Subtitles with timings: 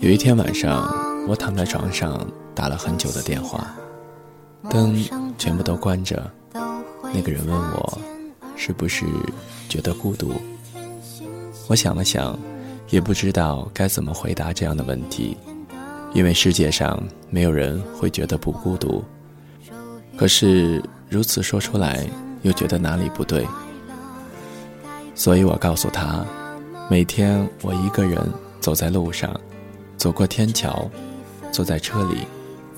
[0.00, 0.90] 有一天晚上，
[1.28, 3.70] 我躺在床上打了很久的电话，
[4.70, 4.96] 灯
[5.36, 6.30] 全部都关着。
[7.12, 7.98] 那个人问我，
[8.56, 9.04] 是不是
[9.68, 10.32] 觉得孤独？
[11.68, 12.38] 我想了想，
[12.88, 15.36] 也不知道该怎么回答这样的问题，
[16.14, 16.98] 因为世界上
[17.28, 19.04] 没有人会觉得不孤独。
[20.16, 22.08] 可是如此说出来，
[22.40, 23.46] 又觉得哪里不对。
[25.14, 26.24] 所以我告诉他，
[26.88, 28.18] 每天我一个人
[28.60, 29.38] 走在路上，
[30.00, 30.90] 走过天桥，
[31.52, 32.26] 坐在车里，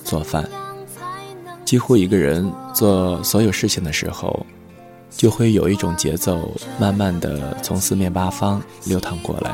[0.03, 0.45] 做饭。
[1.65, 4.45] 几乎一个人做所有事情的时候，
[5.09, 9.53] 就会有一种节奏，慢慢的从四面八方流淌过来，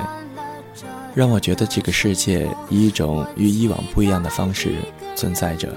[1.14, 4.76] 让我觉得这个世界以一种与以往不一样的方式
[5.14, 5.68] 存在着。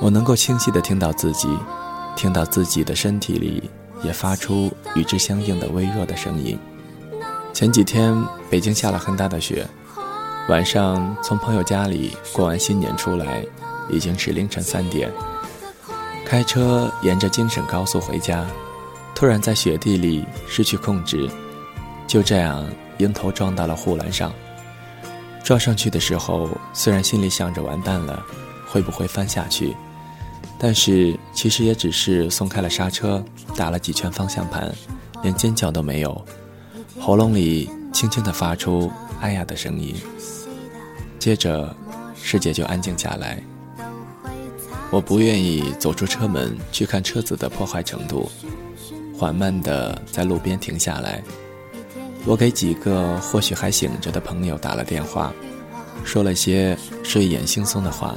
[0.00, 1.46] 我能够清晰的听到自己，
[2.16, 3.68] 听到自己的身体里
[4.02, 6.58] 也发出与之相应的微弱的声音。
[7.52, 8.16] 前几天
[8.48, 9.68] 北京下了很大的雪，
[10.48, 13.44] 晚上从朋友家里过完新年出来，
[13.90, 15.12] 已经是凌晨三点。
[16.24, 18.46] 开车沿着京沈高速回家，
[19.12, 21.28] 突然在雪地里失去控制，
[22.06, 22.64] 就这样
[22.98, 24.32] 迎头撞到了护栏上。
[25.42, 28.24] 撞上去的时候，虽然心里想着完蛋了，
[28.68, 29.76] 会不会翻下去，
[30.60, 33.20] 但是其实也只是松开了刹车，
[33.56, 34.72] 打了几圈方向盘，
[35.24, 36.24] 连尖叫都没有，
[37.00, 39.94] 喉咙里轻轻地发出“哎呀”的声音，
[41.18, 41.74] 接着
[42.14, 43.42] 世界就安静下来。
[44.90, 48.30] 我不愿意走出车门去看车子的破坏程度，
[49.18, 51.22] 缓慢地在路边停下来。
[52.24, 55.32] 我给几个或许还醒着的朋友打了电话，
[56.04, 58.14] 说了些睡眼惺忪的话，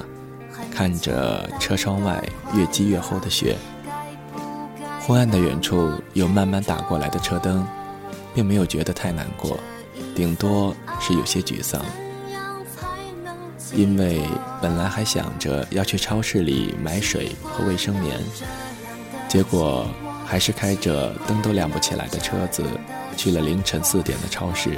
[0.71, 2.23] 看着车窗外
[2.53, 3.55] 越积越厚的雪，
[5.01, 7.65] 昏暗的远处有慢慢打过来的车灯，
[8.33, 9.59] 并没有觉得太难过，
[10.19, 11.81] 顶多是有些沮丧。
[13.71, 14.21] 因为
[14.61, 18.19] 本来还想着要去超市里买水和卫生棉，
[19.29, 19.87] 结果
[20.25, 22.65] 还是开着灯都亮不起来的车子
[23.15, 24.77] 去了凌晨四点的超市。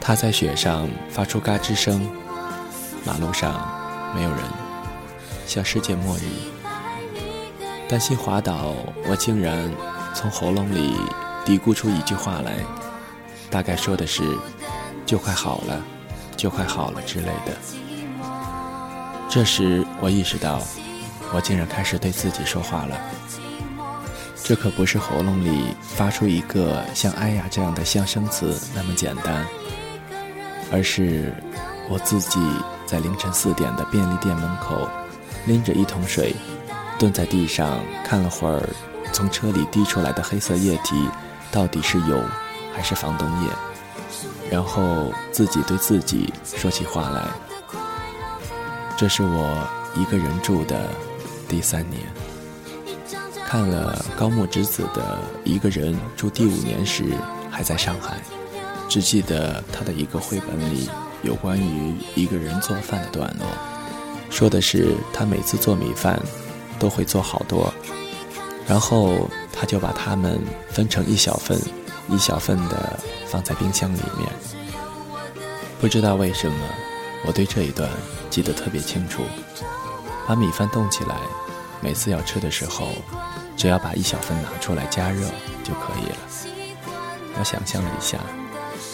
[0.00, 2.04] 踏在雪上发出嘎吱声，
[3.04, 4.40] 马路上没有人，
[5.46, 6.22] 像世界末日。
[7.88, 8.74] 担心滑倒，
[9.08, 9.70] 我竟然
[10.16, 10.96] 从喉咙里
[11.44, 12.56] 嘀咕出一句话来，
[13.54, 14.24] 大概说的是
[15.06, 15.80] ：“就快好了。”
[16.36, 17.52] 就快好了之类的。
[19.30, 20.60] 这时我意识到，
[21.32, 22.98] 我竟然开始对自己说话了。
[24.42, 29.46] 这可不是喉咙里发出一个像“哎呀”这样的象声词那么简单，
[30.72, 31.32] 而是
[31.88, 32.40] 我自己
[32.84, 34.88] 在凌晨四点的便利店门口，
[35.46, 36.34] 拎着一桶水，
[36.98, 38.68] 蹲在地上看了会儿，
[39.12, 41.08] 从车里滴出来的黑色液体，
[41.52, 42.20] 到底是油
[42.74, 43.48] 还是防冻液？
[44.50, 47.26] 然后自己对自己说起话来。
[48.96, 50.90] 这是我一个人住的
[51.48, 52.02] 第三年。
[53.46, 55.18] 看了高木直子的
[55.48, 57.04] 《一个人住第五年》时，
[57.50, 58.16] 还在上海，
[58.88, 60.88] 只记得他的一个绘本里
[61.22, 63.46] 有关于一个人做饭的段落，
[64.28, 66.20] 说的是他每次做米饭
[66.80, 67.72] 都会做好多，
[68.66, 71.56] 然后他就把它们分成一小份
[72.08, 72.98] 一小份的。
[73.26, 74.30] 放在冰箱里面，
[75.80, 76.56] 不知道为什么，
[77.26, 77.90] 我对这一段
[78.30, 79.24] 记得特别清楚。
[80.28, 81.16] 把米饭冻起来，
[81.80, 82.92] 每次要吃的时候，
[83.56, 85.26] 只要把一小份拿出来加热
[85.64, 86.16] 就可以了。
[87.40, 88.18] 我想象了一下，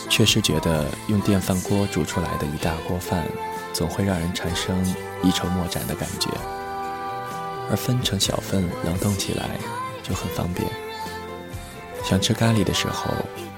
[0.09, 3.27] 确实觉得用电饭锅煮出来的一大锅饭，
[3.75, 4.83] 总会让人产生
[5.23, 6.31] 一筹莫展的感觉，
[7.71, 9.59] 而分成小份冷冻起来
[10.03, 10.67] 就很方便。
[12.05, 13.11] 想吃咖喱的时候。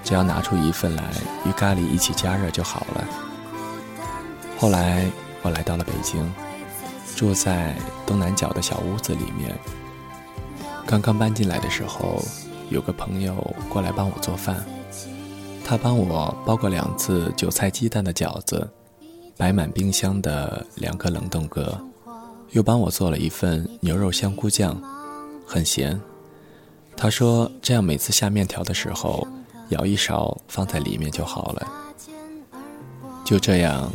[0.04, 1.04] 只要拿出一份来
[1.46, 3.08] 与咖喱一起加热就好了。
[4.58, 5.08] 后来
[5.42, 6.28] 我来到了北京，
[7.14, 7.72] 住在
[8.04, 9.56] 东南角的小屋子里面。
[10.84, 12.20] 刚刚搬进来的时候，
[12.68, 14.56] 有个朋友过来帮我做饭，
[15.64, 18.68] 他帮我包过两次韭菜鸡蛋的饺子，
[19.36, 21.80] 摆满冰箱的两个冷冻格，
[22.50, 24.76] 又帮我做了一份牛肉香菇酱，
[25.46, 25.98] 很咸。
[27.02, 29.26] 他说这样每次下面条的时候。
[29.70, 31.66] 舀一勺放在里面就好了。
[33.25, 33.90] 就这样，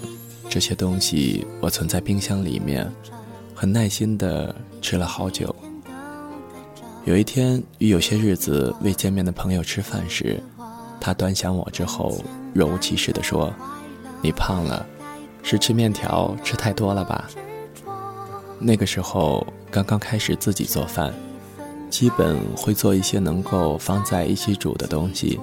[0.50, 2.92] 这些东西我存在冰箱里面，
[3.56, 5.56] 很耐心的吃了好久。
[7.06, 10.44] 有一天与有些日子未见面的朋友吃饭时，
[11.00, 12.22] 他端详我之后，
[12.54, 13.54] 若无其事地说
[14.22, 14.86] ：“你胖了，
[15.44, 17.30] 是吃面条吃太多了吧？”
[18.60, 21.14] 那个时候刚刚开始自己做饭，
[21.90, 25.40] 基本会做一些能够放在一起煮的东西。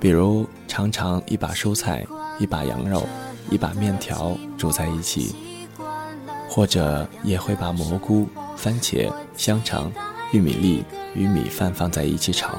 [0.00, 2.06] 比如尝尝一把蔬菜，
[2.38, 3.06] 一把羊肉，
[3.50, 5.34] 一把面条煮在一起，
[6.48, 9.92] 或者也会把蘑菇、番茄、香肠、
[10.32, 10.84] 玉米粒
[11.14, 12.54] 与米饭放在一起炒。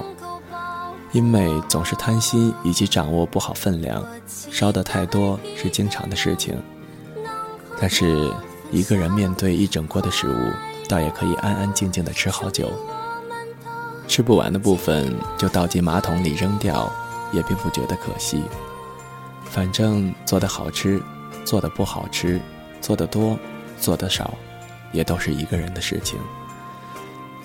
[1.11, 6.55] 因为总是贪心以及掌握不好分量，烧得太多是经常的事情。
[7.79, 8.31] 但是
[8.71, 10.51] 一个人面对一整锅的食物，
[10.91, 12.69] 倒也可以安安静静的吃好久。
[14.09, 16.91] 吃不完的部分就倒进马桶里扔掉，
[17.31, 18.43] 也并不觉得可惜。
[19.45, 21.01] 反正做的好吃，
[21.45, 22.41] 做的不好吃，
[22.81, 23.39] 做的多，
[23.79, 24.33] 做的少，
[24.91, 26.19] 也都是一个人的事情。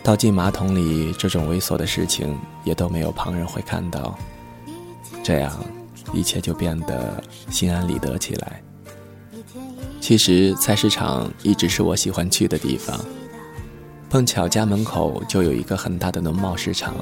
[0.02, 4.19] 倒进马桶里这种猥琐的事情，也都没有旁人会看到，
[5.22, 5.56] 这样
[6.12, 8.60] 一切就变得心安理得起来。
[10.00, 12.99] 其实菜市场一直是我喜欢去的地方，
[14.08, 16.94] 碰巧家门口就有一个很大的农贸市场，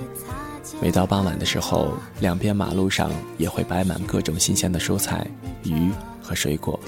[0.80, 5.26] 每到傍晚的时候，两边马路上也会摆满各种新鲜的蔬菜、
[5.62, 5.90] 鱼
[6.22, 6.78] 和水果，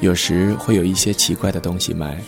[0.00, 2.18] 有时会有一些奇怪的东西卖，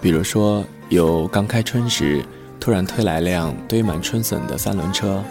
[0.00, 0.64] 比如说。
[0.88, 2.22] 有刚开春时，
[2.60, 5.24] 突然推来辆堆满春笋的三轮车，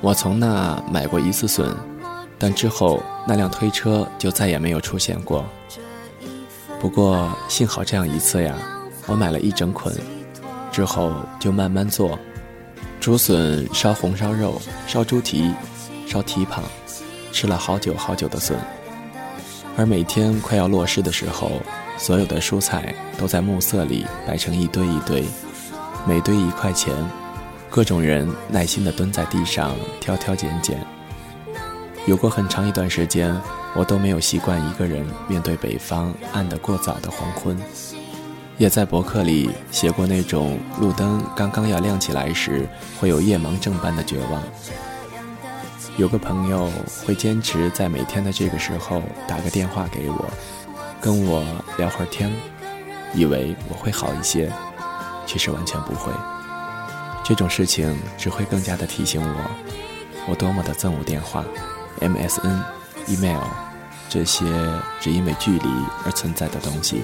[0.00, 1.76] 我从那买过一次笋，
[2.38, 5.44] 但之后那辆推车就再也没有出现过。
[6.78, 8.54] 不过幸好这样一次呀，
[9.06, 9.94] 我买了一整捆，
[10.70, 12.18] 之后就慢慢做，
[13.00, 15.52] 竹笋烧红烧肉，烧猪蹄，
[16.06, 16.62] 烧蹄膀，
[17.32, 18.58] 吃了好久好久的笋。
[19.76, 21.52] 而每天快要落市的时候。
[21.98, 25.24] 所有的蔬菜都在暮色里摆成一堆一堆，
[26.06, 26.94] 每堆一块钱。
[27.70, 30.78] 各种人耐心地蹲在地上挑挑拣拣。
[32.04, 33.34] 有过很长一段时间，
[33.74, 37.58] 我都没有习惯一个人面对北方暗得过早的黄昏。
[38.58, 42.66] 也在博客里写过那种路灯刚刚要亮起来时
[42.98, 44.42] 会有夜盲症般的绝望。
[45.96, 46.70] 有个朋友
[47.06, 50.30] 会坚持在每天的这个时候打个电话给我。
[50.98, 51.44] 跟我
[51.76, 52.32] 聊会儿天，
[53.14, 54.50] 以为我会好一些，
[55.26, 56.10] 其实完全不会。
[57.22, 59.50] 这种事情只会更加的提醒我，
[60.26, 61.44] 我多么的憎恶电话、
[62.00, 62.58] MSN、
[63.06, 63.42] email
[64.08, 64.44] 这些
[65.00, 65.68] 只因为距离
[66.04, 67.02] 而存在的东西。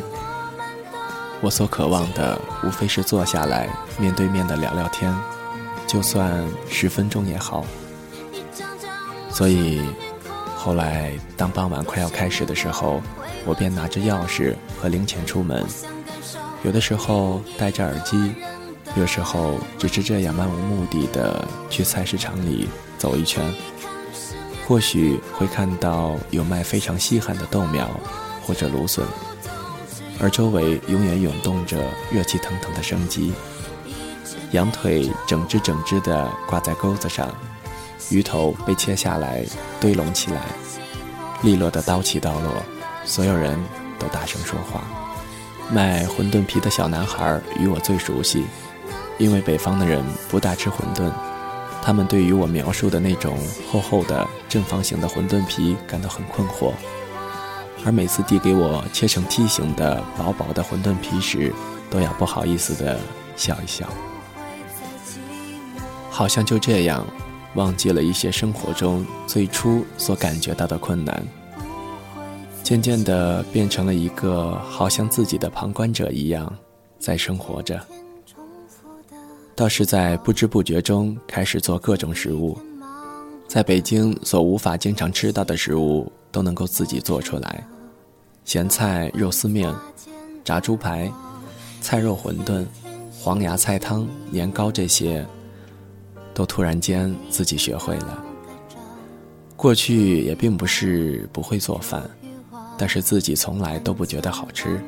[1.43, 3.69] 我所渴望的无非是坐下来
[3.99, 5.15] 面对面的聊聊天，
[5.87, 7.67] 就算十分钟也好。
[9.29, 9.83] 所以，
[10.57, 13.03] 后来当傍晚快要开始的时候。
[13.45, 15.67] 我便拿着钥匙和零钱出门，
[16.63, 18.33] 有的时候戴着耳机，
[18.95, 22.69] 有时候只是这样漫无目的的去菜市场里
[22.99, 23.45] 走一圈。
[24.69, 27.91] 或许会看到有卖非常稀罕的豆苗
[28.47, 29.05] 或者芦笋，
[30.21, 31.79] 而周围永远涌动着
[32.11, 33.33] 热气腾腾的生机。
[34.53, 37.29] 羊腿整只整只的挂在钩子上，
[38.11, 39.45] 鱼头被切下来
[39.81, 40.41] 堆拢起来，
[41.43, 42.63] 利落的刀起刀落。
[43.05, 43.59] 所有人
[43.99, 44.85] 都大声说话。
[45.71, 48.45] 卖馄饨皮的小男孩与我最熟悉，
[49.19, 51.11] 因为北方的人不大吃馄饨，
[51.83, 53.39] 他们对于我描述的那种
[53.71, 56.73] 厚厚的正方形的馄饨皮感到很困惑，
[57.85, 61.53] 而每次递给我切成梯形的薄薄的馄饨皮时，
[61.91, 62.99] 都要不好意思地
[63.37, 63.89] 笑一笑，
[66.11, 67.05] 好像就这样
[67.55, 71.23] 忘记了一些生活中最初所感觉到的困难。
[72.63, 76.51] 渐渐地变成了一个好像自己的旁观者一样，
[76.99, 77.81] 在生活着。
[79.57, 82.57] 倒是在不知不觉中开始做各种食物，
[83.49, 87.65] 在北京所无法经常吃到的食物都能够自己做出来，
[88.45, 89.73] 咸菜肉丝面、
[90.43, 91.09] 炸猪排、
[91.81, 92.67] 菜肉馄饨、
[93.13, 95.25] 黄芽菜汤、年糕这些，
[96.35, 98.25] 都突然间自己学会了。
[99.57, 102.03] 过去也并不是不会做饭。
[102.79, 104.83] 但是自己从来都不觉得好吃，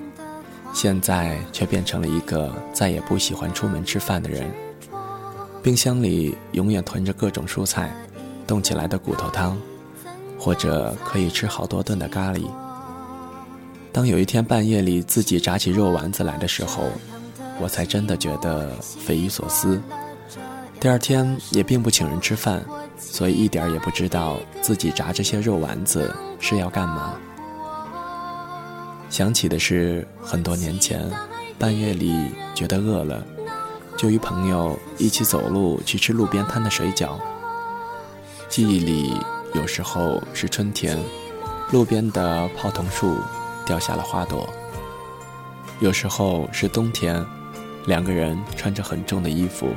[0.72, 4.50] 现在却变成了一个再也不喜欢出门吃饭的人。
[5.62, 7.94] 冰箱里永远囤着各种蔬菜，
[8.48, 9.56] 冻起来的骨头汤，
[10.44, 12.44] 或者可以吃好多顿的咖喱。
[13.90, 16.90] 当有一天半夜里自己炸起肉丸子来的时候，
[17.58, 19.80] 我才真的觉得匪夷所思。
[20.78, 22.62] 第二天也并不请人吃饭，
[22.98, 27.14] 所以一点也不知道自己炸这些肉丸子是要干嘛。
[29.08, 31.10] 想起的是很多年前，
[31.58, 32.12] 半夜里
[32.54, 33.24] 觉得饿了，
[33.96, 37.12] 就与朋友一起走路去吃路边摊的水饺。
[38.50, 39.16] 记忆里
[39.54, 40.98] 有时候是春天，
[41.70, 43.16] 路边的泡桐树
[43.64, 44.44] 掉下了花朵；
[45.78, 47.24] 有时候是冬天，
[47.86, 49.68] 两个人穿着很重的衣服，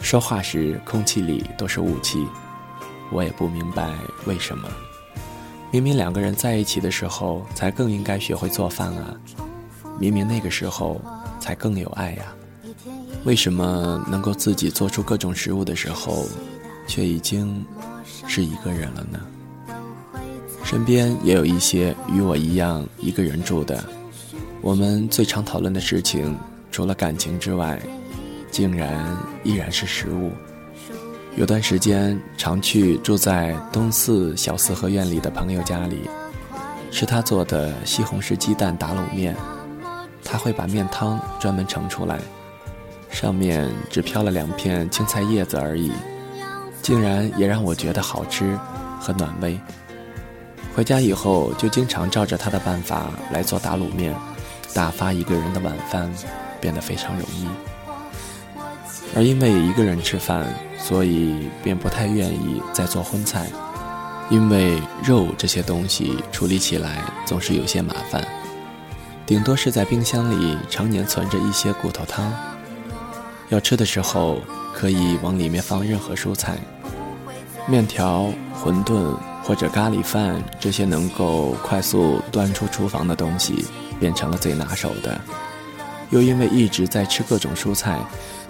[0.00, 2.24] 说话时空气里都是雾气，
[3.10, 3.92] 我也不明白
[4.24, 4.68] 为什么。
[5.72, 9.14] 明明两个人在一起的时候才更应该学会做饭啊，
[9.98, 11.00] 明明那个时候
[11.40, 12.32] 才更有爱呀，
[13.24, 16.24] 为什么能够自己做出各种食物的时候，
[16.86, 17.66] 却已经
[18.28, 19.18] 是一个人了呢？
[20.62, 23.82] 身边也有一些与我一样一个人住的，
[24.60, 26.38] 我们最常讨论的事情，
[26.70, 27.80] 除了感情之外，
[28.50, 30.30] 竟然依然是食物。
[31.36, 36.02] 有段时间常去住在东四小四合院里的朋友家里，
[36.90, 39.34] 吃他做的西红柿鸡蛋打卤面。
[40.22, 42.18] 他会把面汤专门盛出来，
[43.08, 45.90] 上面只飘了两片青菜叶子而已，
[46.88, 48.58] 竟然也让我觉得好吃
[48.98, 49.60] 和暖胃。
[50.74, 54.14] 回家以后就经常照着他的办法来做打卤面，
[54.72, 56.10] 打发一个人的晚饭
[56.62, 57.46] 变得非常容易。
[59.14, 60.46] 而因为一个人吃饭，
[60.78, 63.50] 所以便不太愿意再做荤菜，
[64.30, 68.26] 因为肉这些东西处理起来总是有些麻烦，
[69.26, 72.32] 顶多是在冰箱里常年存着一些骨头汤。
[73.50, 74.38] 要吃的时候
[74.74, 76.56] 可以往里面放任何蔬菜，
[77.68, 83.66] 面条、馄饨或者咖喱饭这些能够快速端出厨房的东西，
[84.00, 85.20] 变成了最拿手的。
[86.10, 88.00] 又因为一直在吃各种蔬菜。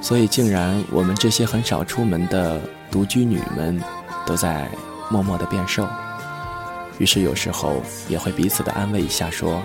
[0.00, 3.82] 所以，竟然我们这些很少出门的独居女们，
[4.24, 4.68] 都在
[5.10, 5.84] 默默的变瘦。
[6.98, 9.60] 于是，有时候也会彼此的安慰一下，说：“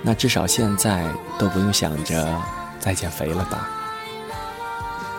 [0.00, 1.06] 那至少现在
[1.38, 2.34] 都不用想着
[2.80, 3.68] 再减肥了吧？”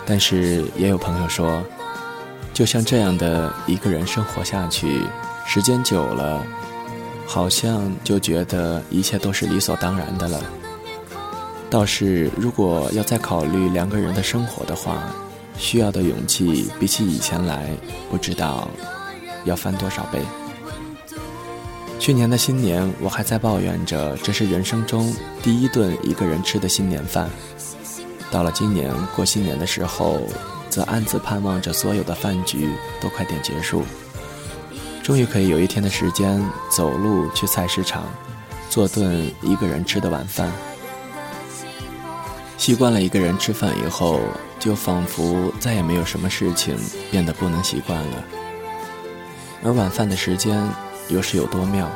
[0.03, 1.63] 但是，也有朋友说，
[2.59, 5.01] 就像这样的一个人生活下去，
[5.47, 6.45] 时间久了，
[7.25, 10.43] 好像就觉得一切都是理所当然的了。
[11.69, 15.09] 倒是，如果要再考虑两个人的生活的话，
[15.57, 17.69] 需要的勇气比起以前来，
[18.11, 18.67] 不知道
[19.45, 20.19] 要翻多少倍。
[21.97, 27.29] 去年的新年，我还在抱怨着这是人生中第一顿一个人吃的新年饭。
[28.29, 30.19] 到了今年过新年的时候，
[30.69, 32.69] 则暗自盼望着所有的饭局
[33.01, 33.83] 都快点结束，
[35.01, 38.03] 终于可以有一天的时间走路去菜市场，
[38.69, 40.51] 做顿一个人吃的晚饭。
[42.57, 44.19] 习惯了一个人吃饭以后，
[44.59, 46.77] 就仿佛再也没有什么事情
[47.09, 48.23] 变得不能习惯了。
[49.63, 50.61] 而晚饭的时间
[51.07, 51.89] 又是有多妙，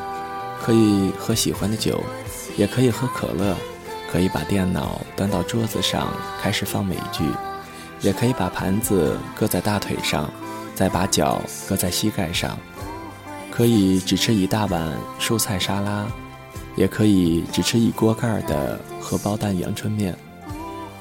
[0.62, 2.02] 可以喝喜欢的酒，
[2.58, 3.56] 也可以喝可乐，
[4.12, 7.24] 可以把电脑端到桌子上开始放美剧，
[8.04, 10.30] 也可以把盘子搁在大腿上，
[10.76, 12.56] 再把脚搁在膝盖上，
[13.50, 16.06] 可以只吃一大碗蔬菜沙拉，
[16.76, 20.16] 也可以只吃一锅盖的荷包蛋阳春面。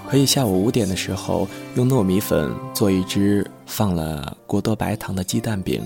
[0.09, 5.83] 可以下午五点的时候用糯米粉做一只放了过多白糖的鸡蛋饼，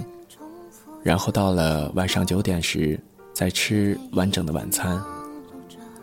[1.02, 2.99] 然后到了晚上九点时
[3.32, 5.00] 再吃完整的晚餐。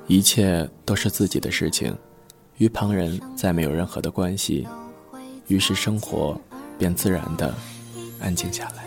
[0.08, 1.94] 一切都是自己的事情，
[2.58, 4.66] 与旁人再没有任何的关系，
[5.48, 6.40] 于是生活
[6.78, 7.54] 便自然的
[8.20, 8.84] 安静下来。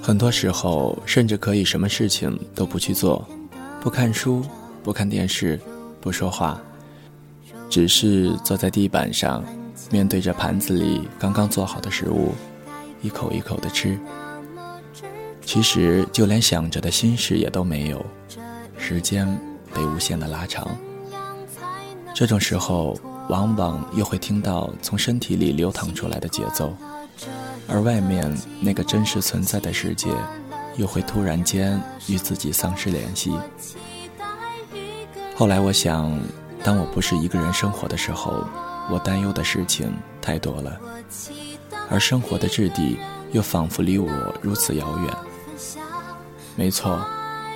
[0.00, 3.26] 很多时候甚至可以什么事情都不去做，
[3.80, 4.44] 不看书，
[4.82, 5.60] 不看电视，
[6.00, 6.60] 不说话。
[7.68, 9.44] 只是坐在地板上，
[9.90, 12.32] 面对着盘子里刚刚做好的食物，
[13.02, 13.98] 一口一口的吃。
[15.44, 18.04] 其实就连想着的心事也都没有，
[18.78, 19.26] 时间
[19.74, 20.68] 被无限的拉长。
[22.14, 26.74] 这种时候，往往又会听到从身体里流淌出来的节奏，
[27.68, 30.08] 而外面那个真实存在的世界，
[30.76, 33.32] 又会突然间与自己丧失联系。
[35.36, 36.18] 后来我想。
[36.64, 38.44] 当我不是一个人生活的时候，
[38.90, 40.80] 我担忧的事情太多了，
[41.88, 42.98] 而生活的质地
[43.30, 44.10] 又仿佛离我
[44.42, 45.16] 如此遥远。
[46.56, 46.98] 没错，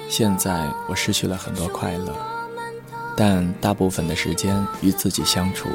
[0.08, 2.14] 现在我失去了很多快乐，
[3.20, 5.68] 但大部分的时间与自己相处，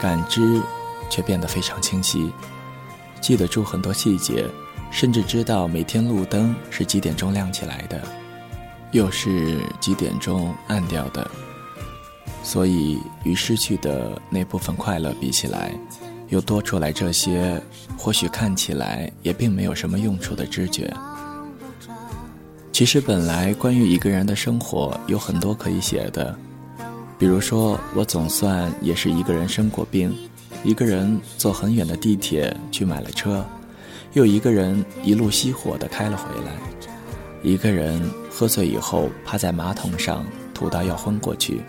[0.00, 0.60] 感知
[1.08, 2.32] 却变得非常清晰，
[3.20, 4.44] 记得住很多细节，
[4.90, 8.02] 甚至知道每天路灯是几点钟亮起来的，
[8.90, 11.30] 又是几点钟暗掉的。
[12.42, 15.72] 所以，与失去的那部分快乐比起来，
[16.30, 17.62] 又多出来这些
[17.96, 20.92] 或许看起来也并没有什么用处的知觉。
[22.72, 26.36] 其实，本来关于一个人的生活有很多可以写的，
[27.20, 30.16] 比如说，我总算也是一个人生过病，
[30.64, 33.44] 一个人坐很远的地铁去买了车，
[34.14, 36.52] 又一个人一路熄火的开了回来，
[37.42, 38.00] 一个人
[38.30, 40.24] 喝醉以后趴在马桶上
[40.54, 41.60] 吐到要昏过去。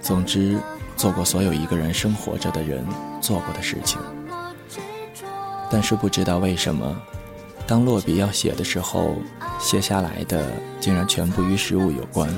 [0.00, 0.58] 总之，
[0.96, 2.82] 做过所有一个人生活着的人
[3.20, 4.00] 做过的事情。
[5.70, 6.96] 但是不知道为什么，
[7.66, 9.16] 当落笔要写的时候，
[9.60, 12.34] 写下来的竟然全部与食物有关，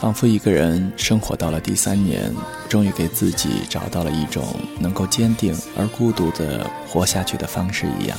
[0.00, 2.30] 仿佛一个人生活到了第三年，
[2.68, 4.44] 终于给自己找到了一种
[4.78, 8.18] 能够坚定而孤独的活下去的方式一样。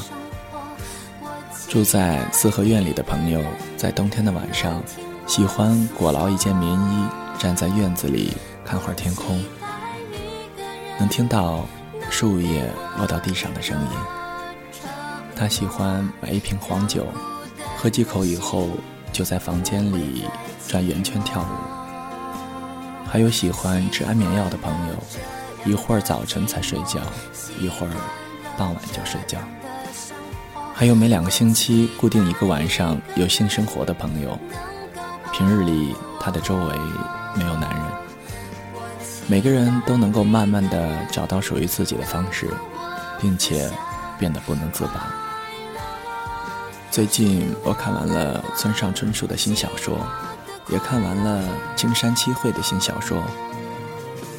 [1.68, 3.42] 住在四合院里的朋友，
[3.78, 4.82] 在冬天的晚上，
[5.28, 8.32] 喜欢裹牢一件棉衣，站在院子里
[8.64, 9.44] 看会儿天空，
[10.98, 11.66] 能听到
[12.10, 12.68] 树叶
[12.98, 13.98] 落到地上的声音。
[15.36, 17.06] 他喜欢买一瓶黄酒，
[17.78, 18.70] 喝几口以后，
[19.16, 20.26] 就在房间里
[20.68, 21.46] 转圆圈跳舞。
[23.10, 24.94] 还有喜欢吃安眠药的朋友，
[25.64, 27.00] 一会儿早晨才睡觉，
[27.58, 27.94] 一会儿
[28.58, 29.40] 傍晚就睡觉。
[30.74, 34.38] 还有每两个星期固定一个晚上有性生活的朋友，
[35.32, 36.76] 平日里他的周围
[37.38, 37.84] 没有男人。
[39.28, 42.54] 每个人都能够慢慢的找到属于自己的方式，
[43.22, 43.72] 并且
[44.20, 45.25] 变得不能自拔。
[46.96, 50.08] 最近我看完了村上春树的新小说，
[50.70, 51.44] 也看完了
[51.76, 53.22] 青山七惠的新小说。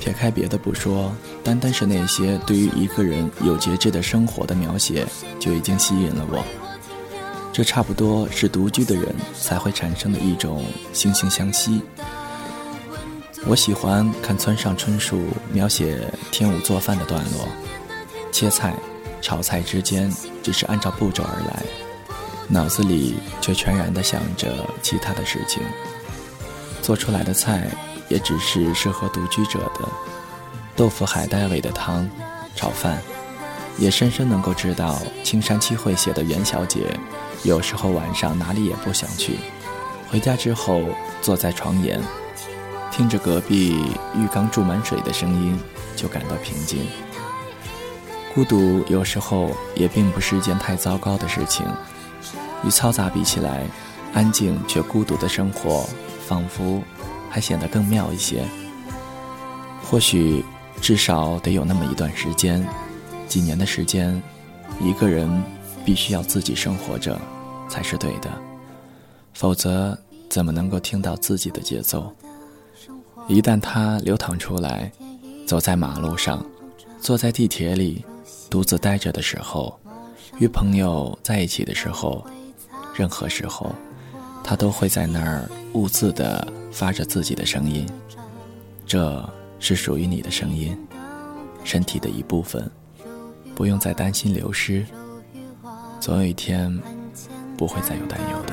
[0.00, 5.06] 撇开别的不说，单单是那些对于一个人有节制的生活的描写，
[5.38, 6.42] 就已经吸引了我。
[7.52, 11.82] 这差不多是独居的人才会产生的一种惺惺相惜。
[13.44, 17.46] 我喜欢看村上春树描写天舞做饭的段落，
[18.32, 18.74] 切菜、
[19.20, 20.10] 炒菜之间
[20.42, 21.62] 只是按照步骤而来，
[22.48, 25.62] 脑子里却全然的想着其他的事情，
[26.82, 27.68] 做出来的菜。
[28.08, 29.88] 也只是适合独居者的
[30.76, 32.08] 豆腐海带味的汤、
[32.54, 33.02] 炒饭，
[33.78, 36.96] 也深深能够知道青山七惠写的袁小姐，
[37.42, 39.38] 有时候晚上哪里也不想去，
[40.08, 40.82] 回家之后
[41.20, 42.00] 坐在床沿，
[42.92, 45.58] 听着隔壁浴缸注满水的声音，
[45.96, 46.86] 就感到平静。
[48.32, 51.66] 孤独有时候也并不是一件太糟糕的事情，
[52.64, 53.66] 与嘈杂比起来，
[54.12, 55.88] 安静却孤独的生活，
[56.26, 56.82] 仿佛。
[57.28, 58.46] 还显得更妙一些。
[59.82, 60.42] 或许
[60.80, 62.66] 至少得有那么一段时间，
[63.28, 64.22] 几年的时间，
[64.80, 65.44] 一个人
[65.84, 67.20] 必须要自己生活着，
[67.68, 68.30] 才是对的。
[69.34, 69.98] 否则，
[70.30, 72.10] 怎么能够听到自己的节奏？
[73.28, 74.90] 一旦它流淌出来，
[75.46, 76.42] 走在马路上，
[77.02, 78.02] 坐在地铁里，
[78.48, 79.78] 独自待着的时候，
[80.38, 82.24] 与朋友在一起的时候，
[82.96, 83.74] 任何时候。
[84.48, 87.84] 他都会在那儿兀自的发着自己的声音，
[88.86, 89.28] 这
[89.58, 90.78] 是属于你的声音，
[91.64, 92.70] 身体的一部分，
[93.56, 94.86] 不用再担心流失，
[95.98, 96.72] 总有一天
[97.58, 98.52] 不会再有担忧的。